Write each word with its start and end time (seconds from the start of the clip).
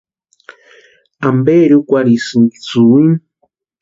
¿Amperi 1.27 1.73
úkwarhisïnki 1.79 2.57
sïwinu? 2.67 3.15